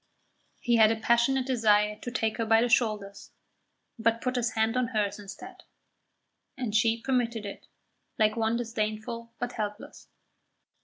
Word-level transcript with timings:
He 0.59 0.77
had 0.77 0.91
a 0.91 0.95
passionate 0.95 1.45
desire 1.45 1.95
to 1.97 2.09
take 2.09 2.37
her 2.37 2.45
by 2.47 2.61
the 2.63 2.69
shoulders, 2.69 3.29
but 3.99 4.19
put 4.19 4.35
his 4.35 4.53
hand 4.53 4.75
on 4.75 4.87
hers 4.87 5.19
instead, 5.19 5.61
and 6.57 6.75
she 6.75 6.99
permitted 6.99 7.45
it, 7.45 7.67
like 8.17 8.35
one 8.35 8.57
disdainful 8.57 9.31
but 9.37 9.51
helpless. 9.51 10.07